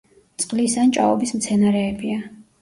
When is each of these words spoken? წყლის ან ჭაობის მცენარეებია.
წყლის 0.43 0.77
ან 0.83 0.93
ჭაობის 0.95 1.35
მცენარეებია. 1.41 2.19